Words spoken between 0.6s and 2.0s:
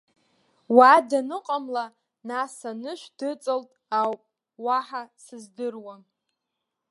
Уа даныҟамла,